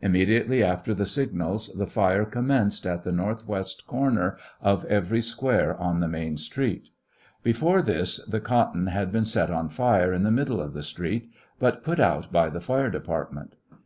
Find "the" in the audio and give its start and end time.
0.94-1.04, 1.76-1.86, 3.04-3.12, 6.00-6.08, 8.24-8.40, 10.22-10.30, 10.72-10.82, 12.48-12.60